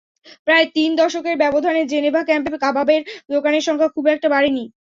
[0.47, 3.01] প্রায় তিন দশকের ব্যবধানেও জেনেভা ক্যাম্পে কাবাবের
[3.31, 4.63] দোকানের সংখ্যা খুব একটা বাড়েনি।